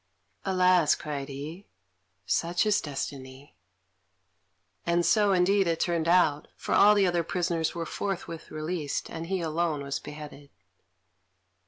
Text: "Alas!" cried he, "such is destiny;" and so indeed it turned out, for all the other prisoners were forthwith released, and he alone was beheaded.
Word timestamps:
"Alas!" 0.45 0.95
cried 0.95 1.29
he, 1.29 1.67
"such 2.25 2.65
is 2.65 2.81
destiny;" 2.81 3.55
and 4.83 5.05
so 5.05 5.31
indeed 5.31 5.67
it 5.67 5.79
turned 5.79 6.07
out, 6.07 6.47
for 6.55 6.73
all 6.73 6.95
the 6.95 7.05
other 7.05 7.21
prisoners 7.21 7.75
were 7.75 7.85
forthwith 7.85 8.49
released, 8.49 9.11
and 9.11 9.27
he 9.27 9.41
alone 9.41 9.83
was 9.83 9.99
beheaded. 9.99 10.49